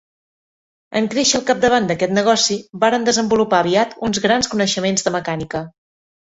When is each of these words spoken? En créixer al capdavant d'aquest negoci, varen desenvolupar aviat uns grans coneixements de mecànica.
En 1.01 1.09
créixer 1.15 1.35
al 1.39 1.43
capdavant 1.49 1.89
d'aquest 1.91 2.15
negoci, 2.19 2.57
varen 2.85 3.05
desenvolupar 3.11 3.61
aviat 3.67 3.95
uns 4.09 4.23
grans 4.25 4.51
coneixements 4.55 5.07
de 5.11 5.15
mecànica. 5.19 5.63